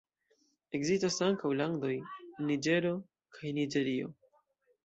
Ekzistas 0.77 1.17
ankaŭ 1.25 1.51
landoj 1.59 1.91
Niĝero 2.49 2.97
kaj 3.37 3.55
Niĝerio. 3.59 4.11